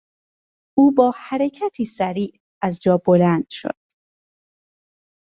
[0.77, 3.75] او با حرکتی سریع از جا بلند شد.